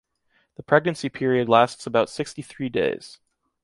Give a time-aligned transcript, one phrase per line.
[0.55, 3.19] The pregnancy period lasts about sixty three days.